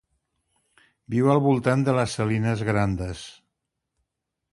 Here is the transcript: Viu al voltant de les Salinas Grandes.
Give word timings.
Viu 1.15 1.29
al 1.33 1.41
voltant 1.47 1.83
de 1.87 1.95
les 1.97 2.15
Salinas 2.21 2.63
Grandes. 2.71 3.21